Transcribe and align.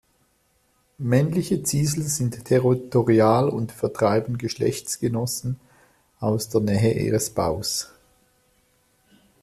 Männliche 0.97 1.61
Ziesel 1.61 2.01
sind 2.05 2.43
territorial 2.45 3.47
und 3.49 3.71
vertreiben 3.71 4.39
Geschlechtsgenossen 4.39 5.59
aus 6.19 6.49
der 6.49 6.61
Nähe 6.61 6.93
ihres 6.93 7.29
Baus. 7.29 7.87